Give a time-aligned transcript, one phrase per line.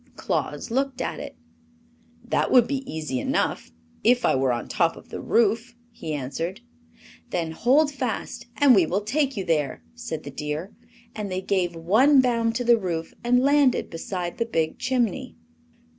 [0.15, 1.35] Claus looked at it.
[2.25, 3.71] "That would be easy enough
[4.03, 6.61] if I were on top of the roof," he answered.
[7.29, 10.73] "Then hold fast and we will take you there," said the deer,
[11.15, 15.35] and they gave one bound to the roof and landed beside the big chimney.